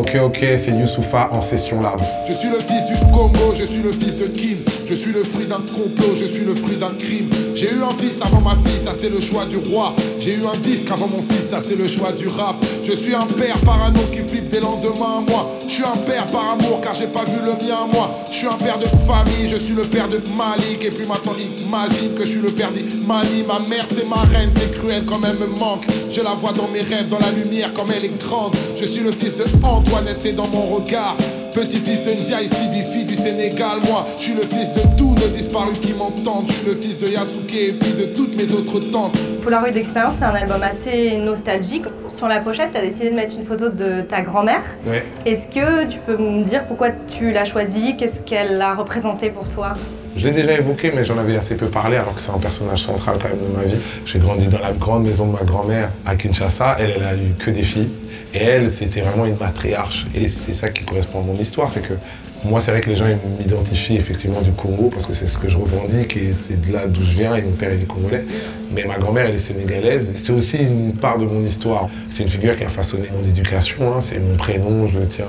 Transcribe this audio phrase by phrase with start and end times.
[0.00, 1.94] Ok, ok, c'est Youssoufa en session là.
[2.26, 4.56] Je suis le fils du Congo, je suis le fils de Kim.
[4.90, 7.30] Je suis le fruit d'un complot, je suis le fruit d'un crime.
[7.54, 9.94] J'ai eu un fils avant ma fille, ça c'est le choix du roi.
[10.18, 12.56] J'ai eu un disque avant mon fils, ça c'est le choix du rap.
[12.82, 15.48] Je suis un père parano qui flippe des lendemains moi.
[15.68, 18.10] Je suis un père par amour car j'ai pas vu le mien moi.
[18.32, 20.84] Je suis un père de famille, je suis le père de Malik.
[20.84, 23.44] Et puis maintenant imagine que je suis le père d'Imani.
[23.46, 25.86] Ma mère c'est ma reine, c'est cruel quand elle me manque.
[26.10, 28.54] Je la vois dans mes rêves, dans la lumière comme elle est grande.
[28.76, 31.14] Je suis le fils de Antoinette, c'est dans mon regard.
[31.54, 35.78] Petit-fils de Ndiaye Sibifi du Sénégal, moi je suis le fils de tous nos disparus
[35.80, 36.46] qui m'entendent.
[36.48, 39.16] Je suis le fils de Yasuke et puis de toutes mes autres tantes.
[39.42, 41.84] Polaroid d'expérience, c'est un album assez nostalgique.
[42.08, 44.62] Sur la pochette, tu as décidé de mettre une photo de ta grand-mère.
[44.86, 45.04] Ouais.
[45.26, 47.96] Est-ce que tu peux me dire pourquoi tu l'as choisie?
[47.96, 49.74] Qu'est-ce qu'elle a représenté pour toi?
[50.16, 52.82] Je l'ai déjà évoqué, mais j'en avais assez peu parlé, alors que c'est un personnage
[52.82, 53.80] central quand même de ma vie.
[54.04, 56.76] J'ai grandi dans la grande maison de ma grand-mère à Kinshasa.
[56.78, 57.88] Elle, elle a eu que des filles.
[58.34, 60.06] Et elle, c'était vraiment une matriarche.
[60.14, 61.94] Et c'est ça qui correspond à mon histoire, c'est que
[62.44, 63.04] moi, c'est vrai que les gens
[63.38, 66.86] m'identifient effectivement du Congo parce que c'est ce que je revendique et c'est de là
[66.86, 68.24] d'où je viens et mon père est congolais.
[68.72, 70.06] Mais ma grand-mère, elle est sénégalaise.
[70.14, 71.88] C'est aussi une part de mon histoire.
[72.14, 73.94] C'est une figure qui a façonné mon éducation.
[73.94, 74.00] hein.
[74.02, 75.26] C'est mon prénom, je le tiens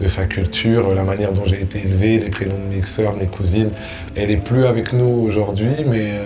[0.00, 3.26] de sa culture, la manière dont j'ai été élevé, les prénoms de mes de mes
[3.26, 3.70] cousines.
[4.14, 6.24] Elle est plus avec nous aujourd'hui, mais euh,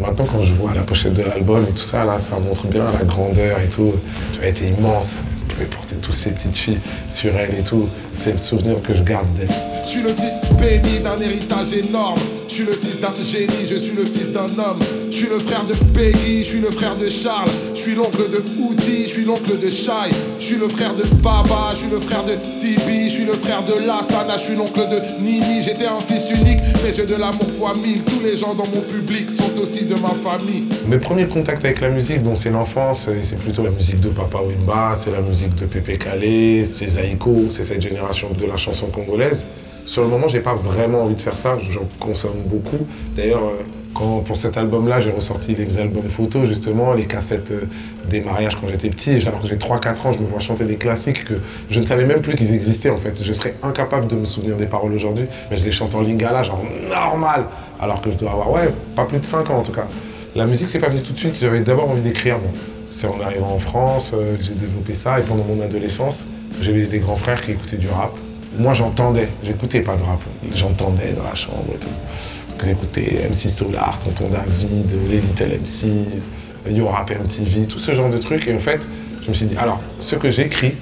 [0.00, 2.84] maintenant quand je vois la pochette de l'album et tout ça, là, ça montre bien
[2.96, 3.92] la grandeur et tout.
[4.38, 5.08] Ça a été immense.
[5.48, 6.78] Je pouvais porter toutes ces petites filles
[7.12, 7.88] sur elle et tout.
[8.22, 9.48] C'est le souvenir que je garde d'elle.
[9.84, 12.20] Je suis le fils béni d'un héritage énorme.
[12.48, 14.78] Je suis le fils d'un génie, je suis le fils d'un homme.
[15.10, 17.50] Je suis le frère de Peggy, je suis le frère de Charles.
[17.74, 20.14] Je suis l'oncle de Outi, je suis l'oncle de Shai.
[20.38, 23.32] Je suis le frère de Baba, je suis le frère de Sibi, je suis le
[23.34, 25.62] frère de Lassana, je suis l'oncle de Nini.
[25.62, 28.02] J'étais un fils unique, mais j'ai de l'amour fois mille.
[28.04, 30.64] Tous les gens dans mon public sont aussi de ma famille.
[30.86, 34.08] Mes premiers contacts avec la musique, donc c'est l'enfance, et c'est plutôt la musique de
[34.08, 38.56] Papa Wimba, c'est la musique de Pépé Calé, c'est Zaïko, c'est cette génération de la
[38.56, 39.42] chanson congolaise.
[39.86, 42.86] Sur le moment, j'ai pas vraiment envie de faire ça, j'en consomme beaucoup.
[43.14, 43.62] D'ailleurs, euh,
[43.94, 47.66] quand pour cet album-là, j'ai ressorti les albums photos, justement, les cassettes euh,
[48.08, 49.10] des mariages quand j'étais petit.
[49.10, 51.34] Et Alors que j'ai 3-4 ans, je me vois chanter des classiques que
[51.70, 53.14] je ne savais même plus qu'ils existaient en fait.
[53.22, 56.42] Je serais incapable de me souvenir des paroles aujourd'hui, mais je les chante en lingala,
[56.42, 57.44] genre normal.
[57.80, 59.86] Alors que je dois avoir, ouais, pas plus de 5 ans en tout cas.
[60.34, 62.50] La musique, c'est pas venu tout de suite, j'avais d'abord envie d'écrire, moi.
[62.90, 66.16] C'est en arrivant en France, euh, j'ai développé ça, et pendant mon adolescence,
[66.60, 68.12] j'avais des grands frères qui écoutaient du rap.
[68.58, 70.20] Moi, j'entendais, j'écoutais pas de rap,
[70.54, 72.64] j'entendais dans la chambre et tout.
[72.64, 78.18] J'écoutais MC Solar, Tonton David, les Little MC, Yo Rap MTV, tout ce genre de
[78.18, 78.46] trucs.
[78.48, 78.80] Et en fait,
[79.22, 80.72] je me suis dit, alors, ce que j'écris,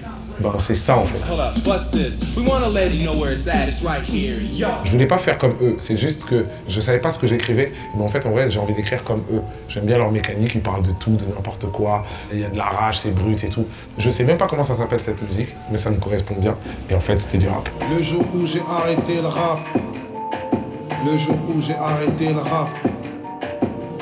[0.42, 1.18] ben, c'est ça en fait.
[1.30, 2.36] Hold up, bust this.
[2.36, 3.68] We wanna let you know where it's at.
[3.68, 4.36] It's right here.
[4.52, 4.68] Yo.
[4.84, 7.72] Je voulais pas faire comme eux, c'est juste que je savais pas ce que j'écrivais,
[7.94, 9.42] mais en fait, en vrai, j'ai envie d'écrire comme eux.
[9.68, 12.56] J'aime bien leur mécanique, ils parlent de tout, de n'importe quoi, il y a de
[12.56, 13.66] la rage, c'est brut et tout.
[13.98, 16.56] Je sais même pas comment ça s'appelle cette musique, mais ça me correspond bien.
[16.90, 17.68] Et en fait, c'était du rap.
[17.90, 19.60] Le jour où j'ai arrêté le rap.
[21.04, 22.68] Le jour où j'ai arrêté le rap.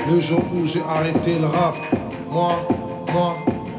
[0.09, 1.75] Le jour où j'ai arrêté le rap.
[2.31, 2.55] Moi,
[3.12, 3.37] moi,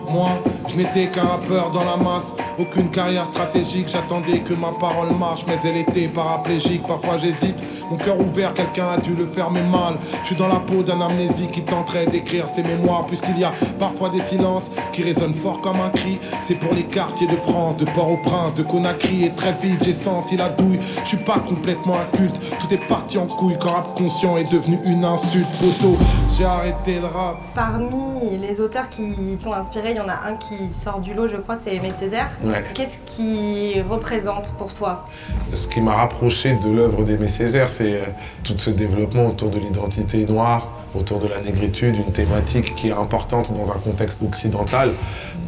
[0.10, 0.30] moi,
[0.68, 2.34] je n'étais qu'un rappeur dans la masse.
[2.60, 6.86] Aucune carrière stratégique, j'attendais que ma parole marche, mais elle était paraplégique.
[6.86, 7.56] Parfois j'hésite,
[7.90, 9.96] mon cœur ouvert, quelqu'un a dû le fermer mal.
[10.22, 13.54] Je suis dans la peau d'un amnésique qui tenterait d'écrire ses mémoires, puisqu'il y a
[13.80, 16.20] parfois des silences qui résonnent fort comme un cri.
[16.44, 20.38] C'est pour les quartiers de France, de Port-au-Prince, de Conakry, et très vite j'ai senti
[20.38, 20.80] la douille.
[21.04, 24.78] Je suis pas complètement inculte, tout est parti en couille quand rap conscient est devenu
[24.86, 25.48] une insulte.
[25.60, 25.98] Poteau,
[26.38, 27.38] j'ai arrêté le rap.
[27.56, 31.28] Parmi les auteurs qui t'ont inspiré, il y en a un qui sort du lot,
[31.28, 32.30] je crois, c'est Aimé Césaire.
[32.44, 32.64] Ouais.
[32.74, 35.08] Qu'est-ce qui représente pour toi
[35.54, 38.06] Ce qui m'a rapproché de l'œuvre d'Aimé Césaire, c'est euh,
[38.44, 42.94] tout ce développement autour de l'identité noire, autour de la négritude, une thématique qui est
[42.94, 44.92] importante dans un contexte occidental.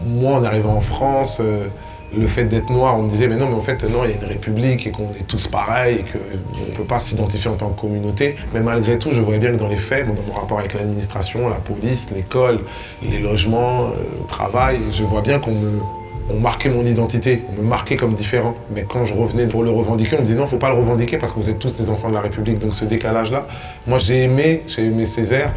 [0.06, 1.68] Moi, en arrivant en France, euh,
[2.16, 4.14] le fait d'être noir, on me disait, mais non, mais en fait, non, il y
[4.14, 7.56] a une république et qu'on est tous pareils et qu'on ne peut pas s'identifier en
[7.56, 8.36] tant que communauté.
[8.54, 11.50] Mais malgré tout, je voyais bien que dans les faits, dans mon rapport avec l'administration,
[11.50, 12.60] la police, l'école,
[13.02, 15.80] les logements, euh, le travail, je vois bien qu'on me,
[16.30, 18.56] on marquait mon identité, on me marquait comme différent.
[18.74, 21.18] Mais quand je revenais pour le revendiquer, on me disait non, faut pas le revendiquer
[21.18, 22.60] parce que vous êtes tous des enfants de la République.
[22.60, 23.48] Donc ce décalage-là,
[23.88, 25.52] moi j'ai aimé, j'ai aimé Césaire.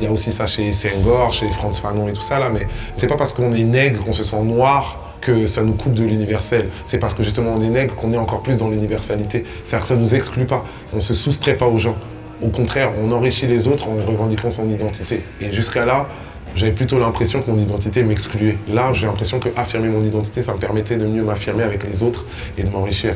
[0.00, 2.66] Il y a aussi ça chez Senghor, chez Franz Fanon et tout ça là, mais
[2.98, 6.04] c'est pas parce qu'on est nègre qu'on se sent noir que ça nous coupe de
[6.04, 6.68] l'universel.
[6.86, 9.44] C'est parce que justement on est nègre qu'on est encore plus dans l'universalité.
[9.64, 10.64] C'est-à-dire que ça nous exclut pas.
[10.92, 11.96] On se soustrait pas aux gens.
[12.42, 15.22] Au contraire, on enrichit les autres en revendiquant son identité.
[15.40, 16.08] Et jusqu'à là,
[16.54, 18.56] j'avais plutôt l'impression que mon identité m'excluait.
[18.72, 22.02] Là, j'ai l'impression que affirmer mon identité, ça me permettait de mieux m'affirmer avec les
[22.02, 22.24] autres
[22.58, 23.14] et de m'enrichir.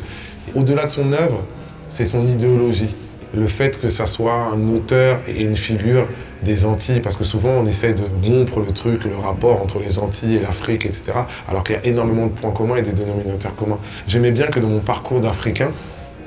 [0.54, 1.42] Au-delà de son œuvre,
[1.90, 2.94] c'est son idéologie.
[3.34, 6.06] Le fait que ça soit un auteur et une figure
[6.42, 9.98] des Antilles, parce que souvent on essaie de rompre le truc, le rapport entre les
[9.98, 11.18] Antilles et l'Afrique, etc.
[11.48, 13.78] Alors qu'il y a énormément de points communs et des dénominateurs communs.
[14.06, 15.70] J'aimais bien que dans mon parcours d'Africain,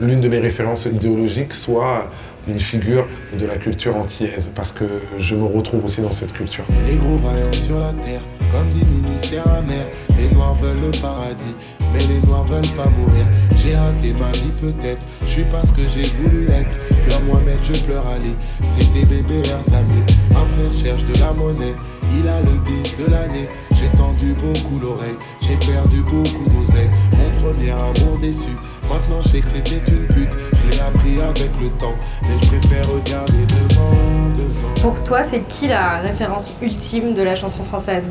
[0.01, 2.09] l'une de mes références idéologiques soit
[2.47, 3.05] une figure
[3.37, 4.85] de la culture antillaise, parce que
[5.19, 6.63] je me retrouve aussi dans cette culture.
[6.87, 9.87] Les gros vaillants sur la terre, comme des ministères amers.
[10.17, 11.55] Les noirs veulent le paradis,
[11.93, 13.25] mais les noirs veulent pas mourir.
[13.55, 16.75] J'ai raté ma vie peut-être, je suis pas ce que j'ai voulu être.
[17.05, 18.33] Pleure Mohamed, je pleure Ali,
[18.77, 20.05] c'était mes meilleurs amis.
[20.31, 21.75] Un frère cherche de la monnaie,
[22.17, 23.47] il a le bis de l'année.
[23.75, 26.89] J'ai tendu beaucoup l'oreille, j'ai perdu beaucoup d'oseille.
[27.11, 28.55] Mon premier amour déçu,
[28.89, 30.31] maintenant je sais que c'était une pute.
[30.51, 34.81] Je l'ai appris avec le temps, mais je préfère regarder devant, devant.
[34.81, 38.05] Pour toi, c'est qui la référence ultime de la chanson française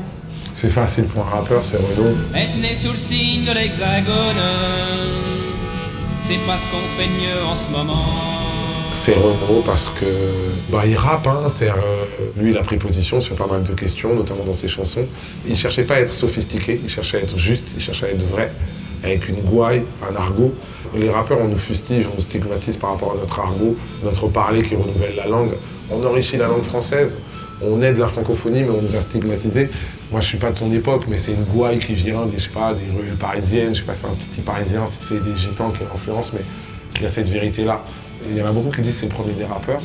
[0.54, 2.16] C'est facile pour un rappeur, c'est Renaud.
[2.34, 4.42] Être né sous le signe de l'hexagone,
[6.22, 8.04] c'est pas ce qu'on fait de mieux en ce moment.
[9.04, 10.06] C'est Renaud parce que
[10.70, 11.74] bah, il rappe, hein, c'est, euh,
[12.36, 15.06] lui il a pris position sur pas mal de questions, notamment dans ses chansons.
[15.48, 18.28] Il cherchait pas à être sophistiqué, il cherchait à être juste, il cherchait à être
[18.30, 18.52] vrai,
[19.04, 20.52] avec une gouaille, un argot.
[20.96, 24.62] Les rappeurs, on nous fustige, on nous stigmatise par rapport à notre argot, notre parler
[24.62, 25.52] qui renouvelle la langue.
[25.90, 27.12] On enrichit la langue française,
[27.62, 29.68] on aide la francophonie, mais on nous a stigmatisé.
[30.10, 32.44] Moi, je suis pas de son époque, mais c'est une gouaille qui vient des, je
[32.44, 35.24] sais pas, des rues parisiennes, je sais pas si c'est un petit parisien, si c'est
[35.24, 36.40] des gitans qui influencent, mais
[36.96, 37.82] il y a cette vérité-là.
[38.30, 39.80] Il y en a beaucoup qui disent que c'est le premier des rappeurs.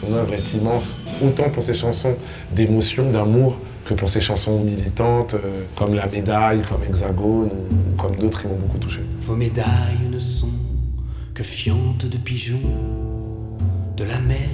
[0.00, 2.16] Son œuvre est immense, autant pour ses chansons
[2.52, 3.56] d'émotion, d'amour,
[3.88, 8.48] que pour ses chansons militantes, euh, comme La Médaille, comme Hexagone, ou comme d'autres qui
[8.48, 9.00] m'ont beaucoup touché.
[9.22, 10.50] Vos médailles ne sont
[11.34, 12.60] que fientes de pigeons
[13.96, 14.48] de la mer.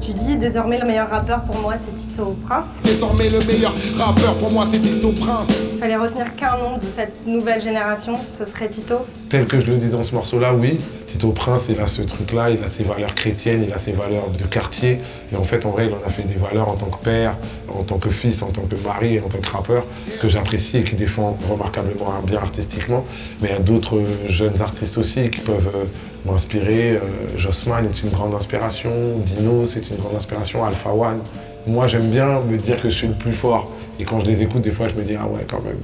[0.00, 2.80] Tu dis désormais le meilleur rappeur pour moi c'est Tito Prince.
[2.84, 5.48] Désormais le meilleur rappeur pour moi c'est Tito Prince.
[5.48, 9.04] S'il fallait retenir qu'un nom de cette nouvelle génération, ce serait Tito.
[9.28, 10.78] Tel que je le dis dans ce morceau-là, oui.
[11.08, 14.30] Tito Prince, il a ce truc-là, il a ses valeurs chrétiennes, il a ses valeurs
[14.30, 14.98] de quartier.
[15.32, 17.36] Et en fait, en vrai, il en a fait des valeurs en tant que père,
[17.74, 19.84] en tant que fils, en tant que mari en tant que rappeur
[20.20, 23.04] que j'apprécie et qui défend remarquablement bien artistiquement.
[23.40, 26.96] Mais il y a d'autres jeunes artistes aussi qui peuvent euh, m'inspirer.
[26.96, 27.00] Euh,
[27.36, 28.90] Jossman est une grande inspiration,
[29.26, 31.20] Dino c'est une grande inspiration, Alpha One.
[31.66, 33.72] Moi, j'aime bien me dire que je suis le plus fort.
[33.98, 35.78] Et quand je les écoute, des fois, je me dis, ah ouais, quand même.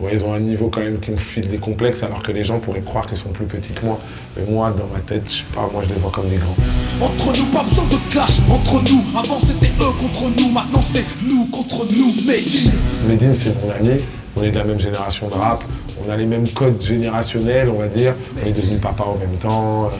[0.00, 2.42] Ouais, ils ont un niveau quand même qui me file des complexes, alors que les
[2.42, 4.00] gens pourraient croire qu'ils sont plus petits que moi.
[4.34, 6.56] Mais moi, dans ma tête, je sais pas, moi, je les vois comme des grands.
[7.02, 9.02] Entre nous, pas besoin de clash entre nous.
[9.14, 12.14] Avant c'était eux contre nous, maintenant c'est nous contre nous.
[12.26, 12.70] Mehdi.
[13.06, 14.00] Medine, c'est mon ami.
[14.36, 15.62] On est de la même génération de rap.
[16.02, 18.14] On a les mêmes codes générationnels, on va dire.
[18.42, 19.90] On est devenus papa en même temps.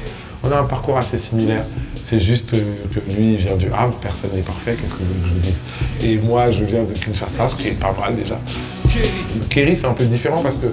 [0.43, 1.65] On a un parcours assez similaire.
[2.03, 2.63] C'est juste euh,
[2.95, 3.95] que lui, il vient du Havre.
[4.01, 5.55] Personne n'est parfait, qu'est-ce que je vous dise.
[6.03, 8.39] Et moi, je viens de Kinshasa, ce qui est pas mal déjà.
[9.49, 10.67] Kerry, c'est un peu différent parce que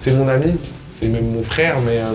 [0.00, 0.52] c'est mon ami,
[1.00, 2.12] c'est même mon frère, mais euh,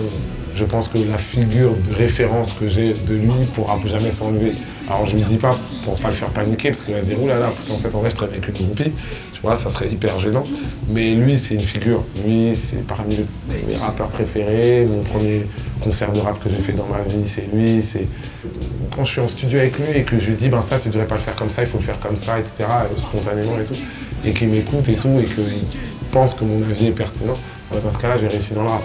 [0.56, 4.54] je pense que la figure de référence que j'ai de lui pourra jamais s'enlever.
[4.88, 7.28] Alors je ne dis pas pour pas le faire paniquer, parce qu'il va dire, oh
[7.28, 8.92] là là, qu'en fait, en vrai, je traîne avec une groupie,
[9.34, 10.44] tu vois, ça serait hyper gênant.
[10.90, 12.04] Mais lui, c'est une figure.
[12.26, 13.18] Lui, c'est parmi
[13.68, 14.86] mes rappeurs préférés.
[14.86, 15.46] Mon premier
[15.82, 17.84] concert de rap que j'ai fait dans ma vie, c'est lui.
[17.92, 18.08] C'est
[18.96, 20.90] quand je suis en studio avec lui et que je lui dis, ben ça, tu
[20.90, 23.64] devrais pas le faire comme ça, il faut le faire comme ça, etc., spontanément et
[23.64, 23.80] tout,
[24.26, 25.62] et qu'il m'écoute et tout, et qu'il
[26.12, 27.34] pense que mon avis est pertinent,
[27.72, 28.82] ben, dans ce cas-là, j'ai réussi dans le rap.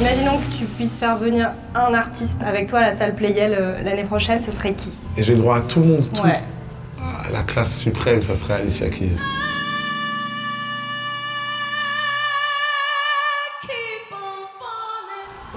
[0.00, 3.82] Imaginons que tu puisses faire venir un artiste avec toi à la salle Playel euh,
[3.82, 4.92] l'année prochaine, ce serait qui?
[5.16, 6.22] Et j'ai le droit à tout le monde, tout.
[6.22, 6.40] Ouais.
[7.00, 9.10] Ah, la classe suprême, ça serait Alicia Keys.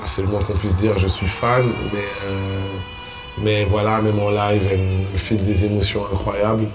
[0.01, 2.59] Ah, C'est le moins qu'on puisse dire, je suis fan, mais, euh,
[3.43, 6.67] mais voilà, même en live, elle me file des émotions incroyables.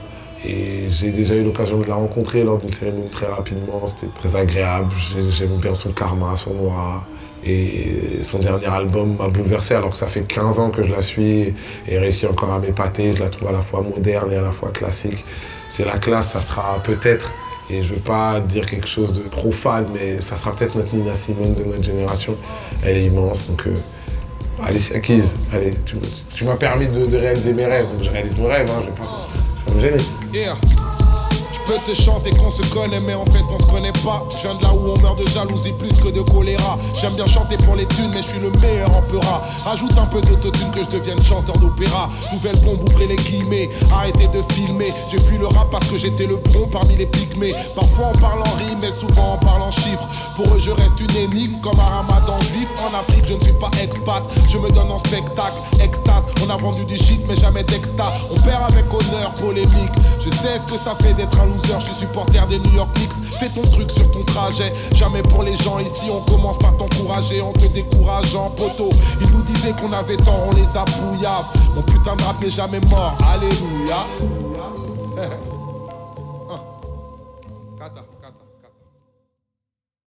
[0.47, 4.39] Et j'ai déjà eu l'occasion de la rencontrer lors d'une cérémonie très rapidement, c'était très
[4.39, 4.91] agréable.
[5.13, 7.05] J'ai- J'aime bien son karma, son aura.
[7.47, 11.03] Et son dernier album m'a bouleversé alors que ça fait 15 ans que je la
[11.03, 11.55] suis
[11.89, 13.15] et réussi encore à m'épater.
[13.15, 15.23] Je la trouve à la fois moderne et à la fois classique.
[15.71, 17.31] C'est la classe, ça sera peut-être,
[17.69, 21.13] et je veux pas dire quelque chose de profane, mais ça sera peut-être notre Nina
[21.17, 22.37] Simone de notre génération.
[22.83, 23.75] Elle est immense, donc euh,
[24.63, 28.71] Alicia Keys, allez, tu, m'as permis de, réaliser mes rêves, donc je réalise mes rêves,
[28.71, 30.74] hein, je vais pas, me gêner.
[31.67, 34.23] Je peux te chanter qu'on se connaît, mais en fait on se connaît pas.
[34.31, 36.79] Je viens de là où on meurt de jalousie plus que de choléra.
[37.01, 39.43] J'aime bien chanter pour les thunes, mais je suis le meilleur en peura.
[39.65, 42.11] Rajoute un peu d'autotune que je devienne chanteur d'opéra.
[42.33, 43.71] Nouvelle bombe, ouvrez les guillemets.
[43.91, 44.93] Arrêtez de filmer.
[45.11, 47.55] J'ai fui le rap parce que j'étais le pro parmi les pygmées.
[47.75, 50.07] Parfois on parle en rime, mais souvent on parle en chiffres.
[50.37, 52.69] Pour eux, je reste une énigme comme un ramadan juif.
[52.83, 54.23] En Afrique, je ne suis pas expat.
[54.51, 56.25] Je me donne en spectacle, extase.
[56.45, 58.13] On a vendu du shit, mais jamais d'exta.
[58.31, 59.93] On perd avec honneur, polémique.
[60.21, 63.13] Je sais ce que ça fait d'être un je suis supporter des New York Knicks.
[63.39, 64.73] Fais ton truc sur ton trajet.
[64.95, 68.91] Jamais pour les gens ici, on commence par t'encourager en te décourageant, poteau.
[69.21, 71.47] Ils nous disaient qu'on avait tort, on les a brouillaves.
[71.75, 73.17] Mon putain de rap n'est jamais mort.
[73.33, 74.05] Alléluia.